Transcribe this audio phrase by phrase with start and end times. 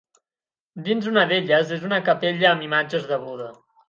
[0.87, 3.51] Dins una d'elles és una capella amb imatges de Buda.